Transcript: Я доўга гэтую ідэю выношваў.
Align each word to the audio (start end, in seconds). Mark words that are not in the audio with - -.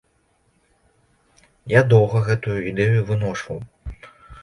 Я 1.79 1.85
доўга 1.93 2.25
гэтую 2.31 2.59
ідэю 2.73 3.07
выношваў. 3.15 3.65